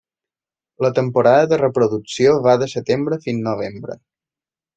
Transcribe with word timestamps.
La 0.85 0.89
temporada 0.99 1.43
de 1.51 1.59
reproducció 1.63 2.33
va 2.47 2.57
de 2.63 2.69
setembre 2.73 3.21
fins 3.27 3.45
novembre. 3.51 4.01